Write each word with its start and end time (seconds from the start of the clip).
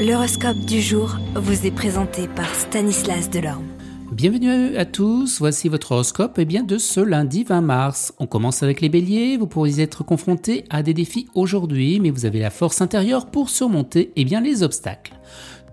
L'horoscope 0.00 0.56
du 0.56 0.80
jour 0.80 1.18
vous 1.34 1.66
est 1.66 1.70
présenté 1.70 2.26
par 2.26 2.54
Stanislas 2.54 3.28
Delorme. 3.28 3.66
Bienvenue 4.10 4.74
à 4.78 4.86
tous, 4.86 5.38
voici 5.40 5.68
votre 5.68 5.92
horoscope 5.92 6.38
eh 6.38 6.46
bien 6.46 6.62
de 6.62 6.78
ce 6.78 7.00
lundi 7.00 7.44
20 7.44 7.60
mars. 7.60 8.14
On 8.18 8.26
commence 8.26 8.62
avec 8.62 8.80
les 8.80 8.88
béliers, 8.88 9.36
vous 9.36 9.46
pourriez 9.46 9.82
être 9.82 10.02
confrontés 10.02 10.64
à 10.70 10.82
des 10.82 10.94
défis 10.94 11.28
aujourd'hui, 11.34 12.00
mais 12.00 12.08
vous 12.08 12.24
avez 12.24 12.38
la 12.38 12.48
force 12.48 12.80
intérieure 12.80 13.26
pour 13.26 13.50
surmonter 13.50 14.10
eh 14.16 14.24
bien, 14.24 14.40
les 14.40 14.62
obstacles. 14.62 15.12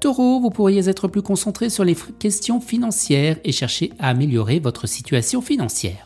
Taureau, 0.02 0.42
vous 0.42 0.50
pourriez 0.50 0.90
être 0.90 1.08
plus 1.08 1.22
concentré 1.22 1.70
sur 1.70 1.86
les 1.86 1.96
questions 2.20 2.60
financières 2.60 3.38
et 3.46 3.54
chercher 3.54 3.94
à 3.98 4.10
améliorer 4.10 4.60
votre 4.60 4.88
situation 4.88 5.42
financière. 5.42 6.06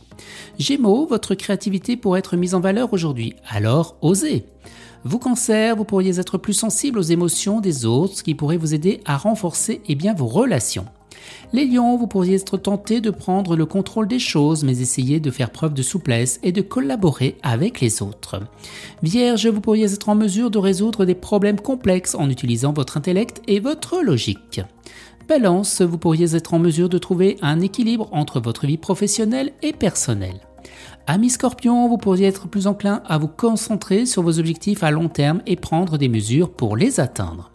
Gémeaux, 0.59 1.07
votre 1.07 1.33
créativité 1.33 1.97
pourrait 1.97 2.19
être 2.19 2.38
mise 2.38 2.53
en 2.53 2.59
valeur 2.59 2.93
aujourd'hui, 2.93 3.33
alors 3.49 3.97
osez. 4.03 4.45
Vous 5.04 5.18
cancer, 5.18 5.75
vous 5.75 5.83
pourriez 5.83 6.20
être 6.20 6.38
plus 6.38 6.54
sensible 6.54 6.99
aux 6.99 7.04
émotions 7.04 7.59
des 7.59 7.86
autres, 7.86 8.17
ce 8.17 8.23
qui 8.23 8.36
pourrait 8.36 8.57
vous 8.57 8.75
aider 8.75 9.02
à 9.05 9.17
renforcer 9.17 9.81
eh 9.88 9.95
bien, 9.95 10.13
vos 10.13 10.27
relations. 10.27 10.85
Les 11.53 11.66
lions, 11.66 11.98
vous 11.98 12.08
pourriez 12.08 12.35
être 12.35 12.58
tenté 12.58 13.02
de 13.02 13.09
prendre 13.09 13.55
le 13.55 13.66
contrôle 13.66 14.08
des 14.08 14.20
choses, 14.20 14.63
mais 14.63 14.80
essayez 14.80 15.20
de 15.20 15.31
faire 15.31 15.49
preuve 15.49 15.73
de 15.73 15.81
souplesse 15.81 16.39
et 16.44 16.52
de 16.52 16.61
collaborer 16.61 17.38
avec 17.41 17.81
les 17.81 18.02
autres. 18.02 18.41
Vierge, 19.02 19.48
vous 19.48 19.61
pourriez 19.61 19.91
être 19.91 20.09
en 20.09 20.16
mesure 20.16 20.52
de 20.52 20.59
résoudre 20.59 21.05
des 21.05 21.16
problèmes 21.16 21.59
complexes 21.59 22.16
en 22.16 22.30
utilisant 22.30 22.73
votre 22.73 22.97
intellect 22.97 23.41
et 23.47 23.59
votre 23.59 24.02
logique. 24.02 24.61
Balance, 25.27 25.81
vous 25.81 25.97
pourriez 25.97 26.36
être 26.36 26.53
en 26.53 26.59
mesure 26.59 26.89
de 26.89 26.97
trouver 26.97 27.38
un 27.41 27.59
équilibre 27.59 28.08
entre 28.11 28.39
votre 28.39 28.67
vie 28.67 28.77
professionnelle 28.77 29.52
et 29.61 29.73
personnelle. 29.73 30.41
Ami 31.07 31.29
Scorpion, 31.29 31.89
vous 31.89 31.97
pourriez 31.97 32.27
être 32.27 32.47
plus 32.47 32.67
enclin 32.67 33.01
à 33.05 33.17
vous 33.17 33.27
concentrer 33.27 34.05
sur 34.05 34.21
vos 34.21 34.39
objectifs 34.39 34.83
à 34.83 34.91
long 34.91 35.09
terme 35.09 35.41
et 35.45 35.55
prendre 35.55 35.97
des 35.97 36.09
mesures 36.09 36.51
pour 36.51 36.77
les 36.77 36.99
atteindre. 36.99 37.51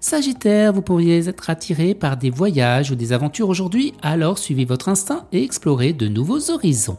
Sagittaire, 0.00 0.72
vous 0.72 0.82
pourriez 0.82 1.28
être 1.28 1.50
attiré 1.50 1.94
par 1.94 2.16
des 2.16 2.30
voyages 2.30 2.90
ou 2.90 2.94
des 2.94 3.12
aventures 3.12 3.48
aujourd'hui, 3.48 3.92
alors 4.02 4.38
suivez 4.38 4.64
votre 4.64 4.88
instinct 4.88 5.26
et 5.32 5.42
explorez 5.42 5.92
de 5.92 6.08
nouveaux 6.08 6.50
horizons. 6.50 6.98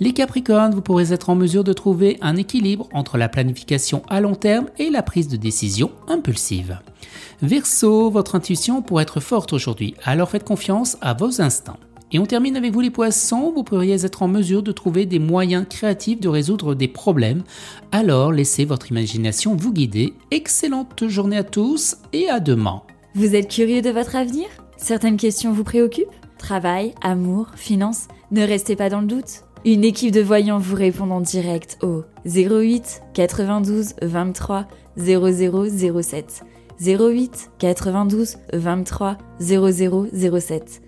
Les 0.00 0.12
Capricornes, 0.12 0.74
vous 0.74 0.82
pourrez 0.82 1.12
être 1.12 1.30
en 1.30 1.34
mesure 1.34 1.64
de 1.64 1.72
trouver 1.72 2.16
un 2.20 2.36
équilibre 2.36 2.88
entre 2.92 3.18
la 3.18 3.28
planification 3.28 4.02
à 4.08 4.20
long 4.20 4.34
terme 4.34 4.66
et 4.78 4.88
la 4.88 5.02
prise 5.02 5.28
de 5.28 5.36
décision 5.36 5.90
impulsive. 6.06 6.78
Verseau, 7.42 8.10
votre 8.10 8.34
intuition 8.34 8.82
pourrait 8.82 9.02
être 9.02 9.20
forte 9.20 9.52
aujourd'hui, 9.52 9.94
alors 10.04 10.30
faites 10.30 10.44
confiance 10.44 10.96
à 11.00 11.14
vos 11.14 11.40
instincts. 11.40 11.78
Et 12.10 12.18
on 12.18 12.24
termine 12.24 12.56
avec 12.56 12.72
vous 12.72 12.80
les 12.80 12.90
poissons, 12.90 13.52
vous 13.54 13.64
pourriez 13.64 14.04
être 14.04 14.22
en 14.22 14.28
mesure 14.28 14.62
de 14.62 14.72
trouver 14.72 15.04
des 15.04 15.18
moyens 15.18 15.66
créatifs 15.68 16.20
de 16.20 16.28
résoudre 16.28 16.74
des 16.74 16.88
problèmes. 16.88 17.44
Alors 17.92 18.32
laissez 18.32 18.64
votre 18.64 18.90
imagination 18.90 19.54
vous 19.54 19.72
guider. 19.72 20.14
Excellente 20.30 21.06
journée 21.06 21.36
à 21.36 21.44
tous 21.44 21.96
et 22.14 22.30
à 22.30 22.40
demain. 22.40 22.82
Vous 23.14 23.34
êtes 23.34 23.48
curieux 23.48 23.82
de 23.82 23.90
votre 23.90 24.16
avenir? 24.16 24.46
Certaines 24.78 25.18
questions 25.18 25.52
vous 25.52 25.64
préoccupent? 25.64 26.06
Travail, 26.38 26.94
amour, 27.02 27.48
finances? 27.56 28.08
Ne 28.30 28.42
restez 28.42 28.74
pas 28.74 28.88
dans 28.88 29.00
le 29.00 29.06
doute. 29.06 29.44
Une 29.66 29.84
équipe 29.84 30.12
de 30.12 30.22
voyants 30.22 30.58
vous 30.58 30.76
répond 30.76 31.10
en 31.10 31.20
direct 31.20 31.78
au 31.82 32.04
08 32.24 33.02
92 33.12 33.94
23 34.00 34.66
0007. 34.96 36.44
08 36.80 37.50
92 37.58 38.36
23 38.54 39.18
0007. 39.40 40.87